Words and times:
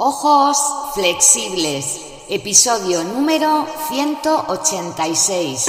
Ojos 0.00 0.56
flexibles, 0.94 2.06
episodio 2.28 3.02
número 3.02 3.66
186. 3.88 5.66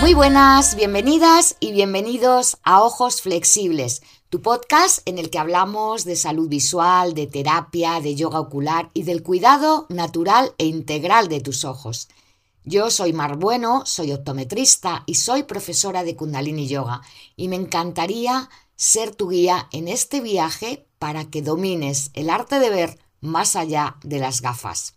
Muy 0.00 0.14
buenas, 0.14 0.76
bienvenidas 0.76 1.56
y 1.58 1.72
bienvenidos 1.72 2.58
a 2.62 2.80
Ojos 2.80 3.20
Flexibles, 3.22 4.02
tu 4.30 4.40
podcast 4.40 5.00
en 5.04 5.18
el 5.18 5.28
que 5.30 5.40
hablamos 5.40 6.04
de 6.04 6.14
salud 6.14 6.48
visual, 6.48 7.14
de 7.14 7.26
terapia, 7.26 8.00
de 8.00 8.14
yoga 8.14 8.38
ocular 8.38 8.90
y 8.94 9.02
del 9.02 9.24
cuidado 9.24 9.86
natural 9.88 10.54
e 10.58 10.66
integral 10.66 11.26
de 11.26 11.40
tus 11.40 11.64
ojos. 11.64 12.06
Yo 12.66 12.90
soy 12.90 13.12
Mar 13.12 13.36
Bueno, 13.36 13.82
soy 13.84 14.12
optometrista 14.12 15.04
y 15.04 15.16
soy 15.16 15.42
profesora 15.42 16.02
de 16.02 16.16
Kundalini 16.16 16.66
Yoga 16.66 17.02
y 17.36 17.48
me 17.48 17.56
encantaría 17.56 18.48
ser 18.74 19.14
tu 19.14 19.28
guía 19.28 19.68
en 19.70 19.86
este 19.86 20.22
viaje 20.22 20.88
para 20.98 21.26
que 21.26 21.42
domines 21.42 22.10
el 22.14 22.30
arte 22.30 22.58
de 22.60 22.70
ver 22.70 22.98
más 23.20 23.54
allá 23.54 23.98
de 24.02 24.18
las 24.18 24.40
gafas. 24.40 24.94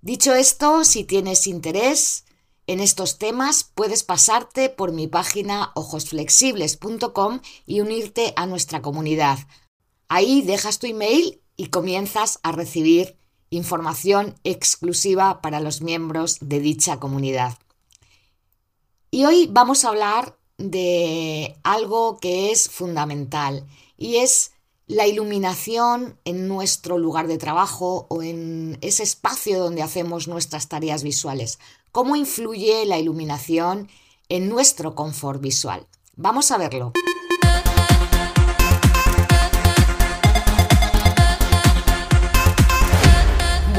Dicho 0.00 0.34
esto, 0.34 0.84
si 0.84 1.04
tienes 1.04 1.46
interés 1.46 2.24
en 2.66 2.80
estos 2.80 3.18
temas, 3.18 3.62
puedes 3.62 4.02
pasarte 4.02 4.68
por 4.68 4.90
mi 4.90 5.06
página 5.06 5.70
ojosflexibles.com 5.76 7.40
y 7.66 7.80
unirte 7.80 8.32
a 8.34 8.46
nuestra 8.46 8.82
comunidad. 8.82 9.38
Ahí 10.08 10.42
dejas 10.42 10.80
tu 10.80 10.88
email 10.88 11.40
y 11.56 11.68
comienzas 11.68 12.40
a 12.42 12.50
recibir 12.50 13.16
información 13.50 14.34
exclusiva 14.44 15.40
para 15.40 15.60
los 15.60 15.80
miembros 15.80 16.38
de 16.40 16.60
dicha 16.60 16.98
comunidad. 16.98 17.58
Y 19.10 19.24
hoy 19.24 19.48
vamos 19.50 19.84
a 19.84 19.88
hablar 19.88 20.36
de 20.58 21.56
algo 21.62 22.18
que 22.18 22.50
es 22.50 22.68
fundamental 22.68 23.66
y 23.96 24.16
es 24.16 24.52
la 24.86 25.06
iluminación 25.06 26.18
en 26.24 26.48
nuestro 26.48 26.98
lugar 26.98 27.26
de 27.26 27.38
trabajo 27.38 28.06
o 28.08 28.22
en 28.22 28.78
ese 28.82 29.02
espacio 29.02 29.58
donde 29.58 29.82
hacemos 29.82 30.28
nuestras 30.28 30.68
tareas 30.68 31.02
visuales. 31.02 31.58
¿Cómo 31.92 32.14
influye 32.14 32.84
la 32.86 32.98
iluminación 32.98 33.88
en 34.28 34.48
nuestro 34.48 34.94
confort 34.94 35.40
visual? 35.40 35.86
Vamos 36.14 36.50
a 36.50 36.58
verlo. 36.58 36.92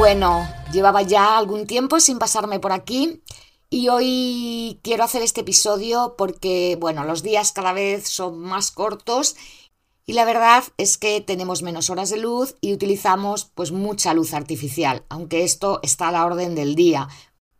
Bueno, 0.07 0.47
llevaba 0.71 1.01
ya 1.01 1.37
algún 1.37 1.67
tiempo 1.67 1.99
sin 1.99 2.17
pasarme 2.17 2.61
por 2.61 2.71
aquí 2.71 3.21
y 3.69 3.89
hoy 3.89 4.79
quiero 4.81 5.03
hacer 5.03 5.21
este 5.21 5.41
episodio 5.41 6.15
porque, 6.17 6.77
bueno, 6.79 7.03
los 7.03 7.23
días 7.23 7.51
cada 7.51 7.73
vez 7.73 8.07
son 8.07 8.39
más 8.39 8.71
cortos 8.71 9.35
y 10.05 10.13
la 10.13 10.23
verdad 10.23 10.63
es 10.77 10.97
que 10.97 11.19
tenemos 11.19 11.61
menos 11.61 11.89
horas 11.89 12.09
de 12.09 12.19
luz 12.19 12.55
y 12.61 12.71
utilizamos 12.71 13.51
pues 13.53 13.73
mucha 13.73 14.13
luz 14.13 14.33
artificial, 14.33 15.03
aunque 15.09 15.43
esto 15.43 15.81
está 15.83 16.07
a 16.07 16.13
la 16.13 16.25
orden 16.25 16.55
del 16.55 16.75
día, 16.75 17.09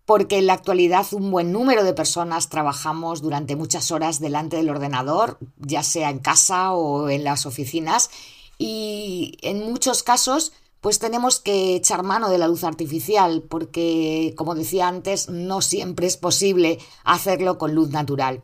porque 0.06 0.38
en 0.38 0.48
la 0.48 0.54
actualidad 0.54 1.06
un 1.12 1.30
buen 1.30 1.52
número 1.52 1.84
de 1.84 1.94
personas 1.94 2.48
trabajamos 2.48 3.22
durante 3.22 3.58
muchas 3.58 3.92
horas 3.92 4.22
delante 4.22 4.56
del 4.56 4.70
ordenador, 4.70 5.38
ya 5.58 5.84
sea 5.84 6.10
en 6.10 6.20
casa 6.20 6.72
o 6.72 7.10
en 7.10 7.26
las 7.26 7.46
oficinas, 7.46 8.10
y 8.58 9.38
en 9.42 9.70
muchos 9.70 10.02
casos 10.02 10.54
pues 10.82 11.00
tenemos 11.00 11.40
que 11.40 11.76
echar 11.76 12.04
mano 12.04 12.30
de 12.30 12.38
la 12.38 12.48
luz 12.48 12.64
artificial 12.64 13.44
porque, 13.50 14.34
como 14.38 14.56
decía 14.56 14.88
antes, 14.88 15.30
no 15.30 15.62
siempre 15.62 16.08
es 16.08 16.18
posible 16.18 16.80
hacerlo 17.04 17.58
con 17.58 17.74
luz 17.74 17.90
natural. 17.90 18.44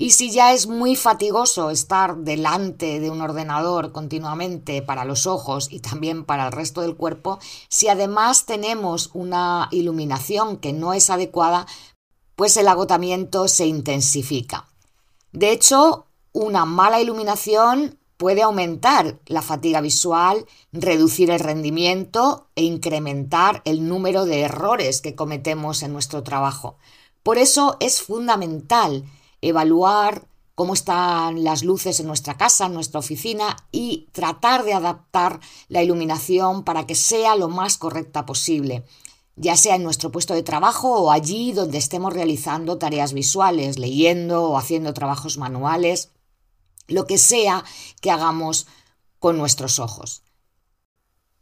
Y 0.00 0.12
si 0.12 0.30
ya 0.30 0.54
es 0.54 0.66
muy 0.66 0.96
fatigoso 0.96 1.68
estar 1.68 2.16
delante 2.16 3.00
de 3.00 3.10
un 3.10 3.20
ordenador 3.20 3.92
continuamente 3.92 4.80
para 4.80 5.04
los 5.04 5.26
ojos 5.26 5.68
y 5.70 5.80
también 5.80 6.24
para 6.24 6.46
el 6.46 6.52
resto 6.52 6.80
del 6.80 6.96
cuerpo, 6.96 7.38
si 7.68 7.88
además 7.88 8.46
tenemos 8.46 9.10
una 9.12 9.68
iluminación 9.70 10.56
que 10.56 10.72
no 10.72 10.94
es 10.94 11.10
adecuada, 11.10 11.66
pues 12.34 12.56
el 12.56 12.68
agotamiento 12.68 13.46
se 13.46 13.66
intensifica. 13.66 14.70
De 15.32 15.52
hecho, 15.52 16.06
una 16.32 16.64
mala 16.64 17.02
iluminación 17.02 17.99
puede 18.20 18.42
aumentar 18.42 19.18
la 19.24 19.40
fatiga 19.40 19.80
visual, 19.80 20.44
reducir 20.72 21.30
el 21.30 21.40
rendimiento 21.40 22.48
e 22.54 22.64
incrementar 22.64 23.62
el 23.64 23.88
número 23.88 24.26
de 24.26 24.42
errores 24.42 25.00
que 25.00 25.14
cometemos 25.14 25.82
en 25.82 25.94
nuestro 25.94 26.22
trabajo. 26.22 26.76
Por 27.22 27.38
eso 27.38 27.78
es 27.80 28.02
fundamental 28.02 29.06
evaluar 29.40 30.26
cómo 30.54 30.74
están 30.74 31.44
las 31.44 31.64
luces 31.64 31.98
en 31.98 32.08
nuestra 32.08 32.36
casa, 32.36 32.66
en 32.66 32.74
nuestra 32.74 33.00
oficina 33.00 33.56
y 33.72 34.06
tratar 34.12 34.64
de 34.64 34.74
adaptar 34.74 35.40
la 35.68 35.82
iluminación 35.82 36.62
para 36.62 36.86
que 36.86 36.96
sea 36.96 37.36
lo 37.36 37.48
más 37.48 37.78
correcta 37.78 38.26
posible, 38.26 38.84
ya 39.36 39.56
sea 39.56 39.76
en 39.76 39.82
nuestro 39.82 40.12
puesto 40.12 40.34
de 40.34 40.42
trabajo 40.42 40.92
o 40.94 41.10
allí 41.10 41.52
donde 41.52 41.78
estemos 41.78 42.12
realizando 42.12 42.76
tareas 42.76 43.14
visuales, 43.14 43.78
leyendo 43.78 44.44
o 44.44 44.58
haciendo 44.58 44.92
trabajos 44.92 45.38
manuales 45.38 46.10
lo 46.90 47.06
que 47.06 47.18
sea 47.18 47.64
que 48.00 48.10
hagamos 48.10 48.66
con 49.18 49.38
nuestros 49.38 49.78
ojos. 49.78 50.22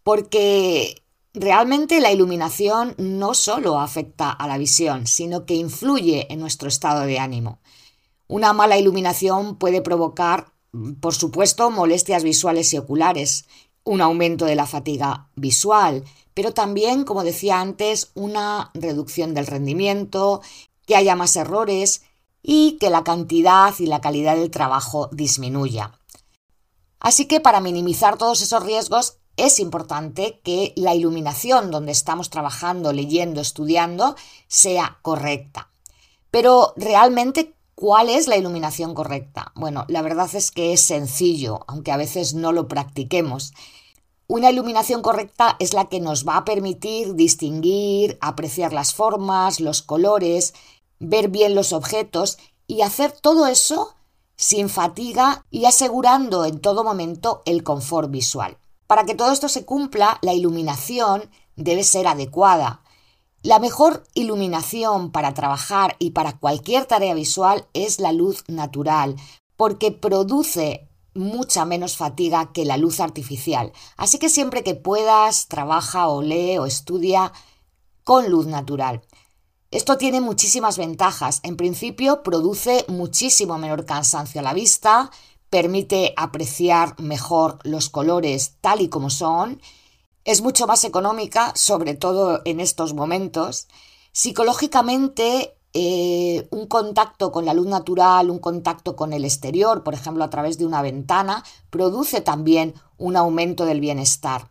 Porque 0.03 1.03
realmente 1.35 2.01
la 2.01 2.13
iluminación 2.13 2.95
no 2.99 3.35
solo 3.35 3.79
afecta 3.79 4.31
a 4.31 4.47
la 4.47 4.59
visión, 4.59 5.07
sino 5.07 5.47
que 5.47 5.55
influye 5.55 6.33
en 6.33 6.41
nuestro 6.41 6.69
estado 6.69 7.03
de 7.03 7.19
ánimo. 7.19 7.61
Una 8.27 8.53
mala 8.53 8.79
iluminación 8.79 9.57
puede 9.57 9.81
provocar, 9.81 10.53
por 11.01 11.15
supuesto, 11.15 11.71
molestias 11.71 12.25
visuales 12.25 12.73
y 12.73 12.79
oculares, 12.79 13.47
un 13.85 14.03
aumento 14.03 14.45
de 14.45 14.55
la 14.55 14.67
fatiga 14.67 15.31
visual, 15.35 16.05
pero 16.35 16.53
también, 16.53 17.05
como 17.05 17.25
decía 17.25 17.61
antes, 17.61 18.11
una 18.15 18.71
reducción 18.75 19.35
del 19.35 19.47
rendimiento, 19.47 20.43
que 20.87 20.95
haya 20.95 21.17
más 21.17 21.37
errores 21.37 22.03
y 22.43 22.79
que 22.79 22.91
la 22.91 23.05
cantidad 23.05 23.75
y 23.79 23.87
la 23.87 24.01
calidad 24.01 24.37
del 24.37 24.51
trabajo 24.51 25.09
disminuya. 25.13 25.99
Así 27.01 27.27
que 27.27 27.41
para 27.41 27.61
minimizar 27.61 28.19
todos 28.19 28.41
esos 28.41 28.63
riesgos 28.63 29.19
es 29.37 29.61
importante 29.61 30.41
que 30.43 30.73
la 30.77 30.95
iluminación 30.95 31.71
donde 31.71 31.93
estamos 31.93 32.29
trabajando, 32.29 32.93
leyendo, 32.93 33.41
estudiando 33.41 34.17
sea 34.49 34.99
correcta. 35.03 35.71
Pero 36.31 36.75
realmente, 36.77 37.55
¿cuál 37.75 38.11
es 38.11 38.27
la 38.27 38.37
iluminación 38.37 38.95
correcta? 38.95 39.53
Bueno, 39.55 39.85
la 39.89 40.03
verdad 40.03 40.29
es 40.35 40.51
que 40.51 40.73
es 40.73 40.81
sencillo, 40.81 41.61
aunque 41.69 41.93
a 41.93 41.97
veces 41.97 42.35
no 42.35 42.53
lo 42.53 42.67
practiquemos. 42.67 43.53
Una 44.27 44.51
iluminación 44.51 45.01
correcta 45.01 45.57
es 45.59 45.73
la 45.73 45.89
que 45.89 46.01
nos 46.01 46.29
va 46.29 46.37
a 46.37 46.45
permitir 46.45 47.15
distinguir, 47.15 48.19
apreciar 48.21 48.73
las 48.73 48.93
formas, 48.93 49.61
los 49.61 49.81
colores, 49.81 50.53
ver 50.99 51.29
bien 51.29 51.55
los 51.55 51.73
objetos 51.73 52.39
y 52.67 52.83
hacer 52.83 53.13
todo 53.13 53.47
eso 53.47 53.95
sin 54.37 54.69
fatiga 54.69 55.45
y 55.51 55.65
asegurando 55.65 56.45
en 56.45 56.61
todo 56.61 56.85
momento 56.85 57.43
el 57.45 57.65
confort 57.65 58.11
visual. 58.11 58.59
Para 58.87 59.05
que 59.05 59.15
todo 59.15 59.33
esto 59.33 59.49
se 59.49 59.65
cumpla, 59.65 60.19
la 60.23 60.33
iluminación 60.33 61.31
debe 61.57 61.85
ser 61.85 62.07
adecuada. 62.07 62.83
La 63.43 63.59
mejor 63.59 64.05
iluminación 64.15 65.13
para 65.13 65.35
trabajar 65.35 65.97
y 65.99 66.11
para 66.11 66.39
cualquier 66.39 66.87
tarea 66.87 67.15
visual 67.15 67.67
es 67.73 68.01
la 68.01 68.13
luz 68.13 68.45
natural, 68.49 69.17
porque 69.57 69.93
produce 69.93 70.89
mucha 71.15 71.65
menos 71.65 71.97
fatiga 71.97 72.53
que 72.53 72.65
la 72.65 72.77
luz 72.77 73.01
artificial. 73.01 73.73
Así 73.97 74.19
que 74.19 74.29
siempre 74.29 74.63
que 74.63 74.75
puedas, 74.75 75.49
trabaja 75.49 76.09
o 76.09 76.23
lee 76.23 76.59
o 76.59 76.67
estudia 76.67 77.33
con 78.05 78.31
luz 78.31 78.47
natural. 78.47 79.03
Esto 79.71 79.99
tiene 79.99 80.23
muchísimas 80.23 80.79
ventajas. 80.79 81.41
En 81.43 81.57
principio, 81.59 82.23
produce 82.23 82.87
muchísimo 82.89 83.59
menor 83.59 83.85
cansancio 83.85 84.41
a 84.41 84.45
la 84.45 84.55
vista, 84.55 85.11
permite 85.51 86.15
apreciar 86.17 86.99
mejor 86.99 87.59
los 87.65 87.91
colores 87.91 88.55
tal 88.63 88.81
y 88.81 88.89
como 88.89 89.11
son, 89.11 89.61
es 90.25 90.41
mucho 90.41 90.67
más 90.67 90.85
económica, 90.85 91.53
sobre 91.55 91.95
todo 91.95 92.41
en 92.47 92.61
estos 92.61 92.95
momentos. 92.95 93.69
Psicológicamente, 94.13 95.55
eh, 95.75 96.49
un 96.51 96.67
contacto 96.67 97.31
con 97.31 97.45
la 97.45 97.53
luz 97.53 97.67
natural, 97.67 98.31
un 98.31 98.39
contacto 98.39 98.97
con 98.97 99.13
el 99.13 99.27
exterior, 99.27 99.85
por 99.85 99.93
ejemplo 99.93 100.25
a 100.25 100.31
través 100.31 100.57
de 100.57 100.65
una 100.65 100.81
ventana, 100.81 101.45
produce 101.69 102.23
también 102.23 102.73
un 102.97 103.17
aumento 103.17 103.67
del 103.67 103.81
bienestar. 103.81 104.51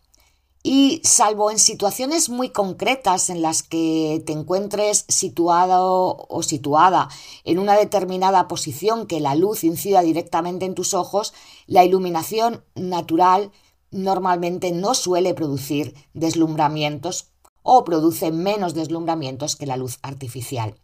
Y 0.70 1.00
salvo 1.06 1.50
en 1.50 1.60
situaciones 1.60 2.28
muy 2.28 2.50
concretas 2.50 3.30
en 3.30 3.42
las 3.42 3.64
que 3.64 4.22
te 4.26 4.34
encuentres 4.34 5.06
situado 5.08 6.26
o 6.28 6.44
situada 6.44 7.08
en 7.46 7.60
una 7.60 7.78
determinada 7.78 8.50
posición 8.50 9.08
que 9.08 9.22
la 9.22 9.34
luz 9.34 9.64
incida 9.64 10.02
directamente 10.02 10.66
en 10.66 10.76
tus 10.76 10.94
ojos, 10.94 11.34
la 11.68 11.86
iluminación 11.86 12.66
natural 12.76 13.54
normalmente 13.92 14.74
no 14.74 14.94
suele 14.94 15.34
producir 15.34 15.96
deslumbramientos 16.14 17.30
o 17.64 17.86
produce 17.86 18.34
menos 18.34 18.74
deslumbramientos 18.74 19.56
que 19.56 19.68
la 19.68 19.78
luz 19.78 20.00
artificial. 20.02 20.76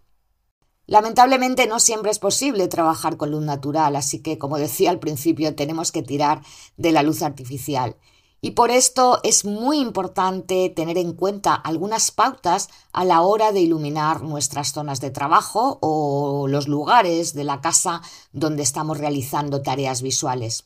Lamentablemente 0.86 1.68
no 1.68 1.82
siempre 1.82 2.12
es 2.12 2.20
posible 2.20 2.70
trabajar 2.70 3.18
con 3.18 3.32
luz 3.32 3.44
natural, 3.44 3.98
así 3.98 4.22
que, 4.22 4.38
como 4.38 4.60
decía 4.60 4.92
al 4.92 5.00
principio, 5.00 5.56
tenemos 5.56 5.92
que 5.92 6.04
tirar 6.04 6.42
de 6.78 6.94
la 6.94 7.04
luz 7.04 7.22
artificial. 7.22 7.98
Y 8.46 8.52
por 8.52 8.72
esto 8.72 9.22
es 9.24 9.46
muy 9.46 9.80
importante 9.80 10.68
tener 10.68 10.98
en 10.98 11.14
cuenta 11.14 11.56
algunas 11.56 12.12
pautas 12.12 12.68
a 12.92 13.06
la 13.06 13.22
hora 13.22 13.54
de 13.54 13.62
iluminar 13.62 14.22
nuestras 14.22 14.74
zonas 14.74 15.00
de 15.00 15.12
trabajo 15.12 15.78
o 15.80 16.50
los 16.50 16.68
lugares 16.68 17.34
de 17.34 17.46
la 17.46 17.62
casa 17.62 18.02
donde 18.34 18.62
estamos 18.62 18.98
realizando 18.98 19.62
tareas 19.62 20.02
visuales. 20.02 20.66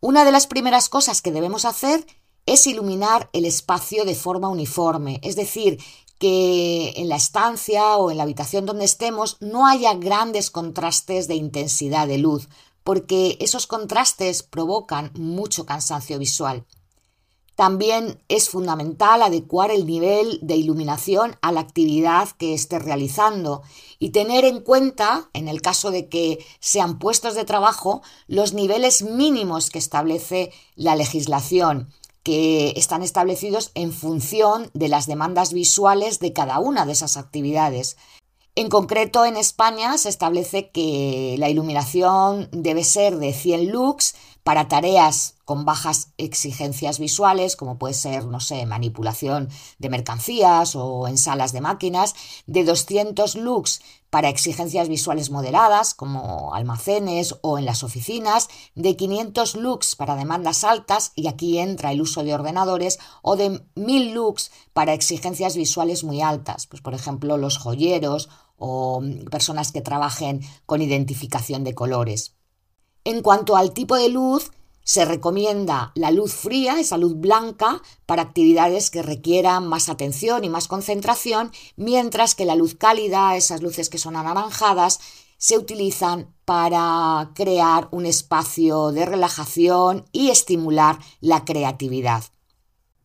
Una 0.00 0.24
de 0.24 0.32
las 0.32 0.46
primeras 0.46 0.88
cosas 0.88 1.20
que 1.20 1.30
debemos 1.30 1.66
hacer 1.66 2.06
es 2.46 2.66
iluminar 2.66 3.28
el 3.34 3.44
espacio 3.44 4.06
de 4.06 4.14
forma 4.14 4.48
uniforme, 4.48 5.20
es 5.22 5.36
decir, 5.36 5.78
que 6.18 6.94
en 6.96 7.10
la 7.10 7.16
estancia 7.16 7.98
o 7.98 8.10
en 8.10 8.16
la 8.16 8.22
habitación 8.22 8.64
donde 8.64 8.86
estemos 8.86 9.36
no 9.40 9.66
haya 9.66 9.92
grandes 9.92 10.50
contrastes 10.50 11.28
de 11.28 11.34
intensidad 11.34 12.08
de 12.08 12.16
luz, 12.16 12.48
porque 12.84 13.36
esos 13.38 13.66
contrastes 13.66 14.42
provocan 14.42 15.12
mucho 15.14 15.66
cansancio 15.66 16.18
visual. 16.18 16.64
También 17.58 18.22
es 18.28 18.50
fundamental 18.50 19.20
adecuar 19.20 19.72
el 19.72 19.84
nivel 19.84 20.38
de 20.42 20.54
iluminación 20.54 21.34
a 21.42 21.50
la 21.50 21.58
actividad 21.58 22.28
que 22.38 22.54
esté 22.54 22.78
realizando 22.78 23.62
y 23.98 24.10
tener 24.10 24.44
en 24.44 24.60
cuenta, 24.60 25.28
en 25.32 25.48
el 25.48 25.60
caso 25.60 25.90
de 25.90 26.08
que 26.08 26.38
sean 26.60 27.00
puestos 27.00 27.34
de 27.34 27.44
trabajo, 27.44 28.00
los 28.28 28.52
niveles 28.52 29.02
mínimos 29.02 29.70
que 29.70 29.80
establece 29.80 30.52
la 30.76 30.94
legislación, 30.94 31.92
que 32.22 32.74
están 32.76 33.02
establecidos 33.02 33.72
en 33.74 33.92
función 33.92 34.70
de 34.72 34.86
las 34.86 35.08
demandas 35.08 35.52
visuales 35.52 36.20
de 36.20 36.32
cada 36.32 36.60
una 36.60 36.86
de 36.86 36.92
esas 36.92 37.16
actividades. 37.16 37.96
En 38.54 38.68
concreto, 38.68 39.24
en 39.24 39.36
España 39.36 39.98
se 39.98 40.10
establece 40.10 40.70
que 40.70 41.34
la 41.38 41.48
iluminación 41.48 42.48
debe 42.52 42.84
ser 42.84 43.16
de 43.16 43.32
100 43.32 43.72
lux 43.72 44.14
para 44.48 44.66
tareas 44.66 45.34
con 45.44 45.66
bajas 45.66 46.14
exigencias 46.16 46.98
visuales, 46.98 47.54
como 47.54 47.76
puede 47.76 47.92
ser, 47.92 48.24
no 48.24 48.40
sé, 48.40 48.64
manipulación 48.64 49.50
de 49.78 49.90
mercancías 49.90 50.74
o 50.74 51.06
en 51.06 51.18
salas 51.18 51.52
de 51.52 51.60
máquinas, 51.60 52.14
de 52.46 52.64
200 52.64 53.34
lux 53.34 53.82
para 54.08 54.30
exigencias 54.30 54.88
visuales 54.88 55.28
moderadas, 55.30 55.92
como 55.92 56.54
almacenes 56.54 57.36
o 57.42 57.58
en 57.58 57.66
las 57.66 57.82
oficinas, 57.82 58.48
de 58.74 58.96
500 58.96 59.54
lux 59.56 59.96
para 59.96 60.16
demandas 60.16 60.64
altas, 60.64 61.12
y 61.14 61.26
aquí 61.26 61.58
entra 61.58 61.92
el 61.92 62.00
uso 62.00 62.24
de 62.24 62.32
ordenadores, 62.32 62.98
o 63.20 63.36
de 63.36 63.62
1000 63.74 64.14
lux 64.14 64.50
para 64.72 64.94
exigencias 64.94 65.56
visuales 65.56 66.04
muy 66.04 66.22
altas, 66.22 66.66
pues 66.66 66.80
por 66.80 66.94
ejemplo 66.94 67.36
los 67.36 67.58
joyeros 67.58 68.30
o 68.56 69.02
personas 69.30 69.72
que 69.72 69.82
trabajen 69.82 70.40
con 70.64 70.80
identificación 70.80 71.64
de 71.64 71.74
colores. 71.74 72.37
En 73.08 73.22
cuanto 73.22 73.56
al 73.56 73.72
tipo 73.72 73.96
de 73.96 74.10
luz, 74.10 74.50
se 74.84 75.06
recomienda 75.06 75.92
la 75.94 76.10
luz 76.10 76.34
fría, 76.34 76.78
esa 76.78 76.98
luz 76.98 77.18
blanca, 77.18 77.80
para 78.04 78.20
actividades 78.20 78.90
que 78.90 79.00
requieran 79.00 79.66
más 79.66 79.88
atención 79.88 80.44
y 80.44 80.50
más 80.50 80.68
concentración, 80.68 81.50
mientras 81.74 82.34
que 82.34 82.44
la 82.44 82.54
luz 82.54 82.74
cálida, 82.74 83.34
esas 83.34 83.62
luces 83.62 83.88
que 83.88 83.96
son 83.96 84.14
anaranjadas, 84.14 85.00
se 85.38 85.56
utilizan 85.56 86.34
para 86.44 87.30
crear 87.34 87.88
un 87.92 88.04
espacio 88.04 88.92
de 88.92 89.06
relajación 89.06 90.04
y 90.12 90.28
estimular 90.28 90.98
la 91.22 91.46
creatividad. 91.46 92.24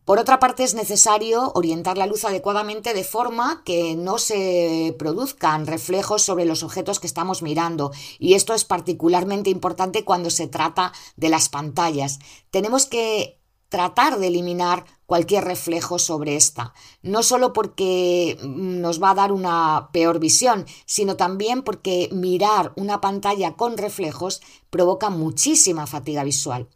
Por 0.04 0.18
otra 0.18 0.38
parte, 0.38 0.64
es 0.64 0.74
necesario 0.74 1.52
orientar 1.54 1.96
la 1.96 2.06
luz 2.06 2.26
adecuadamente 2.26 2.92
de 2.92 3.04
forma 3.04 3.62
que 3.64 3.96
no 3.96 4.18
se 4.18 4.94
produzcan 4.98 5.66
reflejos 5.66 6.22
sobre 6.22 6.44
los 6.44 6.62
objetos 6.62 7.00
que 7.00 7.06
estamos 7.06 7.40
mirando. 7.40 7.90
Y 8.18 8.34
esto 8.34 8.52
es 8.52 8.64
particularmente 8.64 9.48
importante 9.48 10.04
cuando 10.04 10.28
se 10.28 10.46
trata 10.46 10.92
de 11.16 11.30
las 11.30 11.48
pantallas. 11.48 12.18
Tenemos 12.50 12.84
que 12.84 13.40
tratar 13.70 14.18
de 14.18 14.26
eliminar 14.26 14.84
cualquier 15.06 15.44
reflejo 15.44 15.98
sobre 15.98 16.36
esta, 16.36 16.74
no 17.02 17.22
solo 17.22 17.52
porque 17.52 18.38
nos 18.42 19.02
va 19.02 19.10
a 19.10 19.14
dar 19.14 19.32
una 19.32 19.88
peor 19.92 20.20
visión, 20.20 20.66
sino 20.86 21.16
también 21.16 21.62
porque 21.62 22.08
mirar 22.12 22.72
una 22.76 23.00
pantalla 23.00 23.56
con 23.56 23.76
reflejos 23.76 24.42
provoca 24.70 25.10
muchísima 25.10 25.86
fatiga 25.86 26.24
visual. 26.24 26.68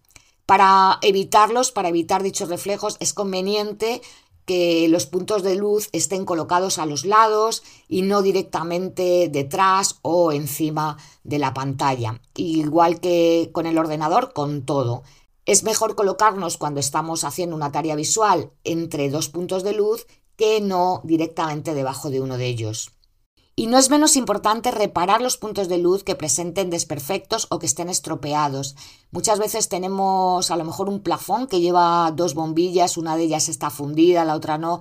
Para 0.49 0.99
evitarlos, 1.03 1.73
para 1.73 1.91
evitar 1.91 2.23
dichos 2.23 2.49
reflejos, 2.49 2.97
es 3.01 3.13
conveniente 3.13 4.01
que 4.47 4.89
los 4.89 5.05
puntos 5.05 5.43
de 5.43 5.57
luz 5.57 5.91
estén 5.93 6.25
colocados 6.25 6.79
a 6.79 6.87
los 6.87 7.05
lados 7.05 7.63
y 7.87 8.01
no 8.01 8.23
directamente 8.23 9.29
detrás 9.29 9.99
o 10.01 10.33
encima 10.33 10.97
de 11.23 11.39
la 11.39 11.53
pantalla. 11.53 12.23
Igual 12.35 12.99
que 12.99 13.51
con 13.53 13.67
el 13.67 13.77
ordenador, 13.77 14.33
con 14.33 14.65
todo. 14.65 15.03
Es 15.45 15.65
mejor 15.65 15.95
colocarnos 15.95 16.57
cuando 16.57 16.81
estamos 16.81 17.25
haciendo 17.25 17.55
una 17.55 17.71
tarea 17.71 17.95
visual 17.95 18.51
entre 18.65 19.11
dos 19.11 19.29
puntos 19.29 19.63
de 19.65 19.75
luz 19.75 20.07
que 20.37 20.63
no 20.63 21.03
directamente 21.05 21.75
debajo 21.75 22.09
de 22.09 22.23
uno 22.23 22.39
de 22.39 22.47
ellos. 22.47 22.98
Y 23.59 23.67
no 23.67 23.77
es 23.77 23.91
menos 23.91 24.15
importante 24.15 24.71
reparar 24.71 25.21
los 25.21 25.37
puntos 25.37 25.69
de 25.69 25.79
luz 25.79 26.05
que 26.05 26.15
presenten 26.15 26.71
desperfectos 26.71 27.49
o 27.51 27.59
que 27.59 27.67
estén 27.67 27.89
estropeados. 27.89 28.77
Muchas 29.11 29.41
veces 29.41 29.69
tenemos 29.69 30.53
a 30.53 30.57
lo 30.57 30.65
mejor 30.65 30.89
un 30.89 31.01
plafón 31.01 31.49
que 31.49 31.61
lleva 31.61 32.13
dos 32.13 32.35
bombillas, 32.35 32.97
una 32.97 33.17
de 33.17 33.25
ellas 33.25 33.49
está 33.49 33.71
fundida, 33.71 34.25
la 34.25 34.37
otra 34.37 34.59
no. 34.59 34.79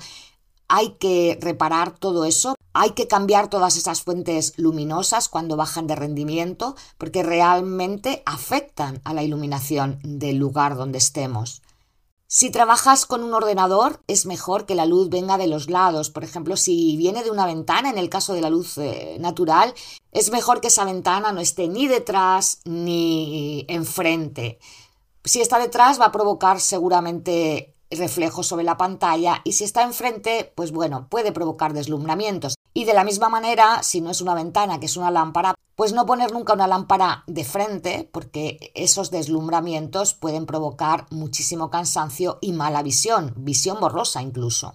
Hay 0.68 0.90
que 1.00 1.40
reparar 1.42 1.98
todo 1.98 2.24
eso, 2.24 2.54
hay 2.74 2.92
que 2.92 3.08
cambiar 3.08 3.50
todas 3.50 3.78
esas 3.78 4.04
fuentes 4.04 4.54
luminosas 4.58 5.28
cuando 5.28 5.58
bajan 5.58 5.88
de 5.88 5.96
rendimiento 5.96 6.76
porque 7.00 7.24
realmente 7.24 8.22
afectan 8.28 9.02
a 9.06 9.16
la 9.16 9.24
iluminación 9.24 9.98
del 10.04 10.38
lugar 10.38 10.76
donde 10.76 11.00
estemos. 11.00 11.64
Si 12.30 12.52
trabajas 12.52 13.06
con 13.06 13.24
un 13.24 13.34
ordenador, 13.34 14.02
es 14.08 14.26
mejor 14.26 14.66
que 14.66 14.76
la 14.76 14.86
luz 14.86 15.08
venga 15.10 15.38
de 15.38 15.48
los 15.48 15.70
lados. 15.70 16.10
Por 16.10 16.26
ejemplo, 16.26 16.58
si 16.58 16.98
viene 16.98 17.24
de 17.24 17.32
una 17.32 17.46
ventana, 17.46 17.90
en 17.90 17.98
el 17.98 18.10
caso 18.10 18.34
de 18.34 18.42
la 18.42 18.50
luz 18.50 18.78
eh, 18.78 19.16
natural, 19.22 19.74
es 20.12 20.30
mejor 20.30 20.60
que 20.60 20.68
esa 20.68 20.84
ventana 20.84 21.32
no 21.32 21.40
esté 21.40 21.70
ni 21.70 21.88
detrás 21.88 22.60
ni 22.66 23.66
enfrente. 23.70 24.60
Si 25.24 25.40
está 25.40 25.58
detrás, 25.58 26.02
va 26.02 26.08
a 26.08 26.12
provocar 26.12 26.60
seguramente 26.60 27.74
reflejos 27.90 28.46
sobre 28.46 28.66
la 28.66 28.76
pantalla 28.76 29.40
y 29.46 29.54
si 29.54 29.64
está 29.64 29.84
enfrente, 29.84 30.52
pues 30.54 30.74
bueno, 30.74 31.08
puede 31.10 31.32
provocar 31.32 31.72
deslumbramientos. 31.72 32.56
Y 32.74 32.84
de 32.84 32.94
la 32.94 33.06
misma 33.06 33.30
manera, 33.30 33.84
si 33.84 34.02
no 34.02 34.12
es 34.12 34.20
una 34.20 34.36
ventana, 34.36 34.82
que 34.82 34.88
es 34.88 34.98
una 34.98 35.12
lámpara, 35.12 35.56
pues 35.78 35.94
no 35.94 36.08
poner 36.08 36.32
nunca 36.32 36.54
una 36.54 36.66
lámpara 36.66 37.24
de 37.28 37.44
frente, 37.44 38.10
porque 38.12 38.72
esos 38.74 39.12
deslumbramientos 39.12 40.16
pueden 40.16 40.48
provocar 40.48 41.06
muchísimo 41.12 41.70
cansancio 41.70 42.40
y 42.42 42.52
mala 42.52 42.82
visión, 42.82 43.36
visión 43.38 43.80
borrosa 43.80 44.24
incluso. 44.24 44.74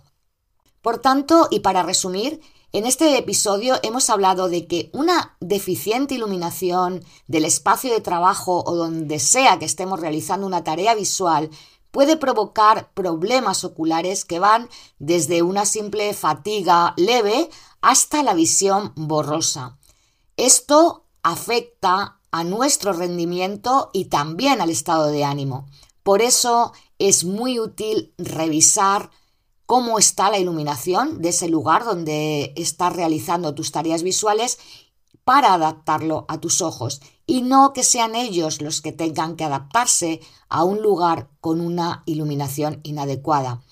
Por 0.81 0.99
tanto, 0.99 1.49
y 1.51 1.59
para 1.59 1.83
resumir, 1.83 2.41
en 2.71 2.87
este 2.87 3.19
episodio 3.19 3.81
hemos 3.83 4.11
hablado 4.11 4.49
de 4.49 4.69
que 4.69 4.91
una 4.93 5.37
deficiente 5.41 6.15
iluminación 6.15 7.05
del 7.27 7.47
espacio 7.47 7.93
de 7.93 8.01
trabajo 8.01 8.63
o 8.65 8.77
donde 8.77 9.19
sea 9.19 9.59
que 9.59 9.65
estemos 9.65 9.99
realizando 9.99 10.47
una 10.47 10.63
tarea 10.63 10.95
visual 10.95 11.51
puede 11.91 12.17
provocar 12.17 12.93
problemas 12.95 13.65
oculares 13.65 14.25
que 14.25 14.39
van 14.39 14.69
desde 15.01 15.43
una 15.43 15.67
simple 15.67 16.15
fatiga 16.15 16.95
leve 16.97 17.51
hasta 17.81 18.23
la 18.23 18.35
visión 18.35 18.93
borrosa. 18.95 19.81
Esto 20.37 21.07
afecta 21.23 22.21
a 22.31 22.45
nuestro 22.45 22.93
rendimiento 22.93 23.91
y 23.93 24.07
también 24.07 24.61
al 24.61 24.71
estado 24.71 25.09
de 25.09 25.25
ánimo. 25.25 25.67
Por 26.03 26.23
eso 26.23 26.73
es 26.99 27.25
muy 27.25 27.61
útil 27.61 28.15
revisar 28.19 29.11
cómo 29.67 29.99
está 29.99 30.31
la 30.31 30.39
iluminación 30.39 31.23
de 31.23 31.29
ese 31.31 31.49
lugar 31.49 31.85
donde 31.85 32.53
estás 32.57 32.95
realizando 32.95 33.55
tus 33.55 33.73
tareas 33.73 34.03
visuales 34.03 34.59
para 35.25 35.55
adaptarlo 35.55 36.25
a 36.29 36.41
tus 36.41 36.63
ojos 36.63 37.01
y 37.27 37.43
no 37.43 37.73
que 37.73 37.85
sean 37.85 38.15
ellos 38.15 38.61
los 38.61 38.81
que 38.81 38.93
tengan 38.93 39.37
que 39.37 39.45
adaptarse 39.45 40.21
a 40.49 40.65
un 40.65 40.83
lugar 40.83 41.29
con 41.41 41.61
una 41.61 42.03
iluminación 42.07 42.81
inadecuada. 42.83 43.63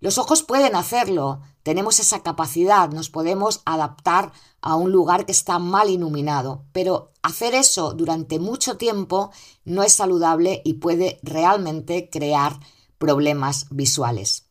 Los 0.00 0.18
ojos 0.18 0.42
pueden 0.42 0.74
hacerlo, 0.74 1.40
tenemos 1.66 1.98
esa 1.98 2.22
capacidad, 2.22 2.90
nos 2.90 3.10
podemos 3.10 3.62
adaptar 3.64 4.30
a 4.60 4.76
un 4.76 4.92
lugar 4.92 5.26
que 5.26 5.32
está 5.32 5.58
mal 5.58 5.90
iluminado, 5.90 6.62
pero 6.70 7.10
hacer 7.22 7.56
eso 7.56 7.92
durante 7.92 8.38
mucho 8.38 8.76
tiempo 8.76 9.32
no 9.64 9.82
es 9.82 9.92
saludable 9.92 10.62
y 10.64 10.74
puede 10.74 11.18
realmente 11.24 12.08
crear 12.08 12.60
problemas 12.98 13.66
visuales. 13.70 14.44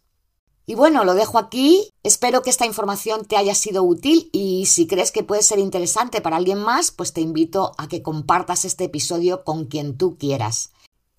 Y 0.65 0.75
bueno, 0.75 1.05
lo 1.05 1.13
dejo 1.13 1.37
aquí. 1.37 1.89
Espero 2.03 2.41
que 2.41 2.49
esta 2.49 2.65
información 2.65 3.23
te 3.23 3.37
haya 3.37 3.55
sido 3.55 3.83
útil 3.83 4.29
y 4.33 4.65
si 4.65 4.85
crees 4.85 5.13
que 5.13 5.23
puede 5.23 5.41
ser 5.41 5.59
interesante 5.59 6.19
para 6.19 6.35
alguien 6.35 6.59
más, 6.59 6.91
pues 6.91 7.13
te 7.13 7.21
invito 7.21 7.71
a 7.77 7.87
que 7.87 8.01
compartas 8.01 8.65
este 8.65 8.83
episodio 8.83 9.45
con 9.45 9.67
quien 9.67 9.97
tú 9.97 10.17
quieras. 10.17 10.73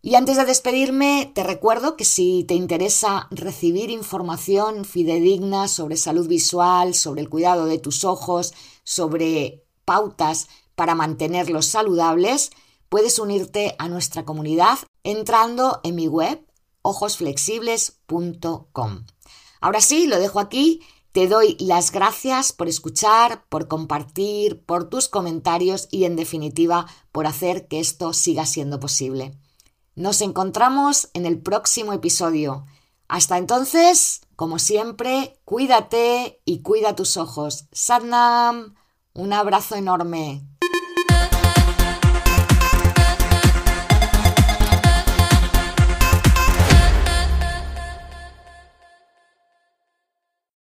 Y 0.07 0.15
antes 0.15 0.37
de 0.37 0.45
despedirme, 0.45 1.33
te 1.35 1.43
recuerdo 1.43 1.97
que 1.97 2.05
si 2.05 2.45
te 2.45 2.55
interesa 2.55 3.27
recibir 3.33 3.91
información 3.91 4.85
fidedigna 4.85 5.67
sobre 5.67 5.97
salud 5.97 6.29
visual, 6.29 6.95
sobre 6.95 7.23
el 7.23 7.29
cuidado 7.29 7.67
de 7.67 7.79
tus 7.79 8.05
ojos, 8.05 8.55
sobre 8.85 9.65
pautas 9.85 10.47
para 10.77 10.95
mantenerlos 10.95 11.67
saludables, 11.67 12.53
puedes 12.89 13.19
unirte 13.19 13.75
a 13.81 13.89
nuestra 13.89 14.25
comunidad 14.25 14.79
entrando 15.03 15.81
en 15.83 15.97
mi 15.97 16.07
web 16.07 16.41
ojosflexibles.com. 16.83 19.07
Ahora 19.61 19.81
sí, 19.81 20.07
lo 20.07 20.21
dejo 20.21 20.39
aquí. 20.39 20.83
Te 21.11 21.27
doy 21.27 21.57
las 21.59 21.91
gracias 21.91 22.53
por 22.53 22.69
escuchar, 22.69 23.45
por 23.49 23.67
compartir, 23.67 24.65
por 24.67 24.89
tus 24.89 25.09
comentarios 25.09 25.89
y 25.91 26.05
en 26.05 26.15
definitiva 26.15 26.87
por 27.11 27.27
hacer 27.27 27.67
que 27.67 27.81
esto 27.81 28.13
siga 28.13 28.47
siendo 28.47 28.79
posible. 28.79 29.37
Nos 29.97 30.21
encontramos 30.21 31.09
en 31.15 31.25
el 31.25 31.41
próximo 31.41 31.95
episodio. 31.95 32.67
Hasta 33.09 33.39
entonces, 33.39 34.21
como 34.37 34.59
siempre, 34.59 35.41
cuídate 35.47 36.43
y 36.45 36.61
cuida 36.61 36.95
tus 36.95 37.17
ojos. 37.17 37.65
Sadnam, 37.73 38.75
un 39.15 39.33
abrazo 39.33 39.75
enorme. 39.75 40.43